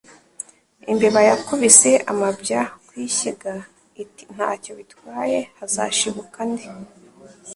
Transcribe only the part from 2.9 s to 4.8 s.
ishyiga iti ntacyo